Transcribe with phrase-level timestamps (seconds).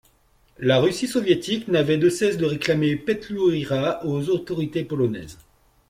[0.57, 5.37] La Russie soviétique n'avait de cesse de réclamer Petlioura aux autorités polonaises.